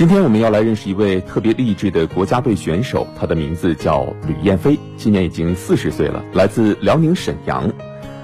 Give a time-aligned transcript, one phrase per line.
[0.00, 7.70] 今天我们要来认识一位特别励志的国家队选手，他的名字叫吕燕飞，今年已经四十岁了，来自辽宁沈阳。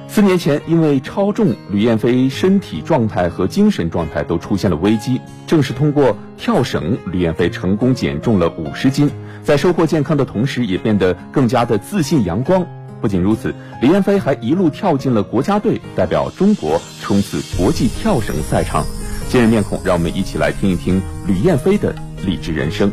[0.08, 5.20] 四年前，因为超重，吕燕飞身体状态和精神状态都出现了危机。
[5.46, 9.10] 正是通过跳绳，吕燕飞成功减重了五十斤，
[9.42, 12.66] 在收获健康的同时，也变得更加的自信阳光。
[13.02, 18.82] 不仅如此，吕燕飞还一路跳进了国家队，代表中国冲刺国际跳绳赛场。
[19.28, 21.94] 今日面孔，让我们一起来听一听吕燕飞的
[22.24, 22.92] 励志人生。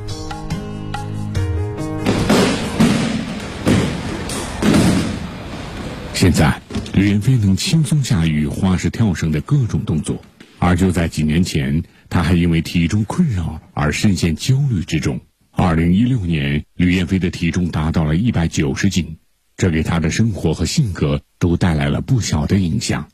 [6.14, 6.60] 现在。
[6.94, 10.22] 吕燕飞能轻松驾驭花式跳绳的各种动作，
[10.60, 15.20] 而就在几年前，他还因为体重困扰而深陷焦虑之中。
[15.50, 19.18] 二零一六年，吕燕飞的体重达到了一百九十斤，
[19.58, 23.08] 这给他的生活和性格都带来了不小的影响。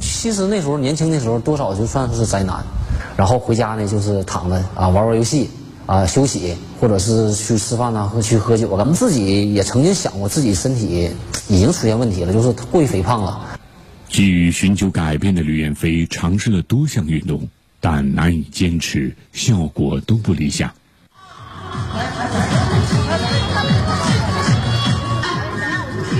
[0.00, 2.64] 其实那时候年轻的时候，多少就算是宅男，
[3.16, 5.50] 然后回家呢就是躺着啊玩玩游戏
[5.86, 8.76] 啊休息，或者是去吃饭呐，或去喝酒。
[8.76, 11.10] 咱们自己也曾经想过，自己身体。
[11.48, 13.58] 已经出现问题了，就是过于肥胖了。
[14.08, 17.48] 基于寻求改变的吕燕飞尝试了多项运动，
[17.80, 20.70] 但难以坚持，效果都不理想。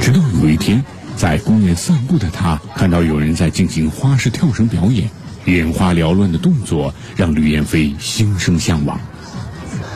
[0.03, 0.85] 直到有一天，
[1.23, 5.09] 在公园散步的他看到有人在进行花式跳绳表演，
[5.45, 8.99] 眼花缭乱的动作让吕燕飞心生向往。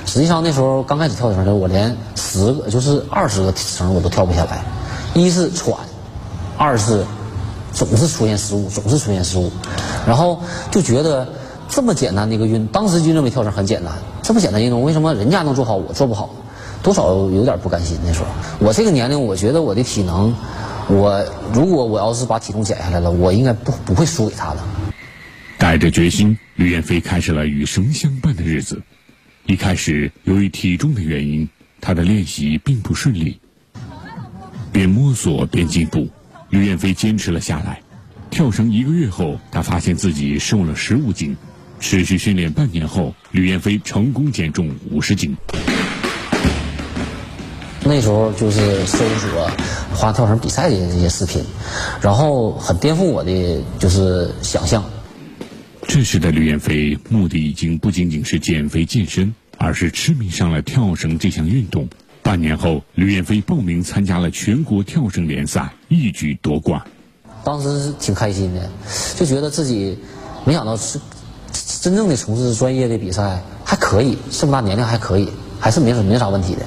[0.06, 4.62] 实际上那时候刚开始跳绳的时候，我连十个就是二十个绳我都跳不下来。
[5.14, 5.76] 一是喘，
[6.56, 7.04] 二是
[7.72, 9.50] 总是出现失误，总是出现失误，
[10.06, 10.40] 然后
[10.70, 11.26] 就觉得
[11.68, 16.30] 这么简单的一个运，当时就认为跳绳很简单，这么简单运动为什么人家能做好，我做不好？
[16.84, 17.98] 多少有点不甘心。
[18.06, 18.26] 那时候
[18.60, 20.32] 我这个年龄，我觉得我的体能，
[20.88, 24.60] 我如果我要是把体重减下来了，我应该不不会输给他的。
[25.58, 28.82] 带着决心，吕燕飞开始了与绳相伴的日子。
[29.46, 31.48] 一开始，由于体重的原因，
[31.80, 33.40] 他的练习并不顺利。
[34.72, 36.08] 边摸索边进步，
[36.50, 37.80] 吕燕飞坚持了下来。
[38.30, 41.36] 跳绳一个月后，他发现自己瘦了十五斤。
[41.78, 45.36] 持续训练半年后，吕燕飞成功减重五十斤。
[47.82, 49.50] 那时候就是搜索
[49.96, 51.42] 花跳绳比赛的这些视频，
[52.00, 54.84] 然后很颠覆我的就是想象。
[55.88, 61.88] 这时的吕燕飞目的已经不仅仅是减肥健身，而是痴迷上了跳绳这项运动。
[62.22, 66.82] 半年后，吕燕飞报名参加了全国跳绳联赛，一举夺冠。
[67.44, 68.68] 当时挺开心的，
[69.14, 69.96] 就觉得自己
[70.44, 70.98] 没想到是
[71.80, 75.30] 真正的从事专业的比赛还可以，这么大年龄还可以，
[75.60, 76.66] 还是没没啥问题的。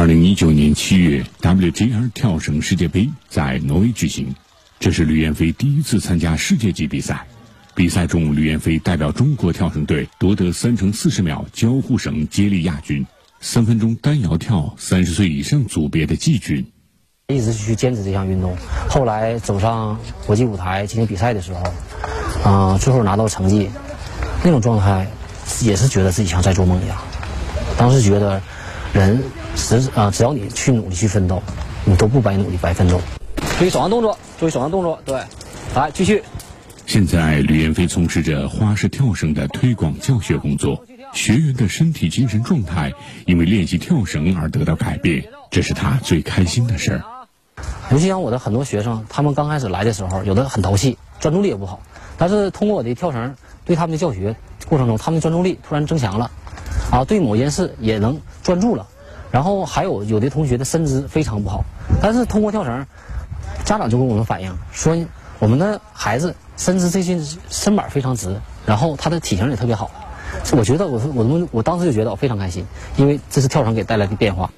[0.00, 4.34] 二零一九年七月，WJR 跳绳世界杯在挪威举行，
[4.78, 7.26] 这是吕燕飞第一次参加世界级比赛。
[7.74, 13.06] 比赛中，吕燕飞代表中国跳绳队夺得三乘四十秒交互绳接力亚军，
[13.42, 16.66] 三分钟单摇跳三十岁以上组别的季军。
[17.28, 18.56] 一直去坚持这项运动，
[18.88, 23.68] 后来走上国际舞台进行比赛的时候，啊，最后拿到成绩，
[24.42, 25.06] 那种状态
[25.60, 26.96] 也是觉得自己像在做梦一样。
[27.76, 28.40] 当时觉得，
[28.94, 29.22] 人
[29.56, 31.42] 只啊，只要你去努力去奋斗，
[31.84, 33.00] 你都不白努力白奋斗。
[33.58, 35.22] 注意手上动作，注意手上动作，对，
[35.74, 36.22] 来继续。
[36.86, 42.92] 现在，吕燕飞从事着花式跳绳的推广教学工作，学员的身体精神状态
[43.26, 47.04] 因为练习跳绳而得到改变，这是他最开心的事儿。
[47.92, 51.80] 尤其像我的很多学生，他们刚开始来的时候，有的很淘气，专注力也不好。
[52.18, 54.34] 但是通过我的跳绳，对他们的教学
[54.68, 56.30] 过程中，他们的专注力突然增强了，
[56.90, 58.88] 啊，对某件事也能专注了。
[59.32, 61.64] 然后还有有的同学的身姿非常不好，
[62.02, 62.86] 但是通过跳绳，
[63.64, 64.96] 家长就跟我们反映说，
[65.38, 66.34] 我们的孩子。
[66.56, 69.90] 身姿最近身板非常直，然后他的体型也特别好，
[70.52, 72.66] 我觉得我我我我当时就觉得我非常开心，
[72.98, 74.50] 因为这是跳绳给带来的变化。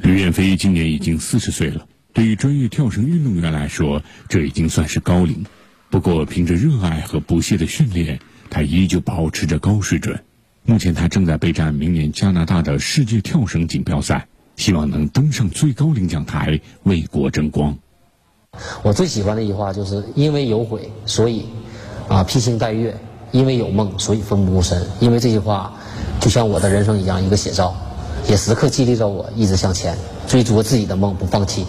[0.00, 5.44] 吕燕飞今年已经四十岁了，对于专业跳绳运动员来说，这已经算是高龄。
[5.90, 8.18] 不过凭着热爱和不懈的训练，
[8.48, 10.18] 他依旧保持着高水准。
[10.64, 17.76] 目前他正在备战明年加拿大的世界跳绳锦标赛，希望能登上最高领奖台，为国争光。
[18.82, 21.46] 我最喜欢的一句话就是因为有悔，所以
[22.08, 22.92] 啊披星戴月；
[23.32, 24.80] 因为有梦，所以奋不顾身。
[25.00, 25.72] 因为这句话
[26.20, 27.74] 就像我的人生一样，一个写照，
[28.28, 29.98] 也时刻激励着我一直向前，
[30.28, 31.66] 追逐自己的梦，不放弃。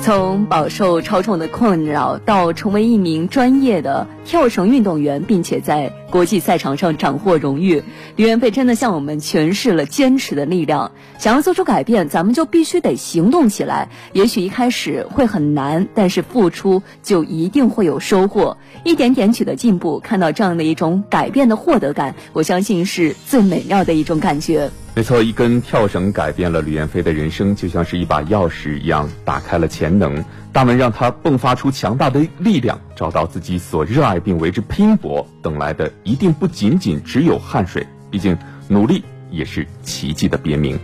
[0.00, 7.82] 从饱受超重的困扰到成为一名专业的跳绳运动员，并且在国际赛场上斩获荣誉。
[8.16, 10.90] 吕燕飞真的向我们诠释了坚持的力量。
[11.18, 13.88] 想要做出改变，咱们就必须得行动起来。
[14.12, 18.56] 也许一开始会很难，但是付出就一定会有收获。
[18.82, 24.70] 一点点取得进步，看到这样的一种改变的获得感，我相信是最美妙的一种感觉。
[24.96, 35.26] 没错，一根跳绳改变了吕彦飞的人生，就像是一把钥匙一样，打开了潜能，大门让他迸发出强大的力量，找到自己所热爱并为之拼搏。
[35.42, 38.36] 等来的一定不仅仅只有汗水，毕竟
[38.68, 40.78] 努力也是奇迹的别名。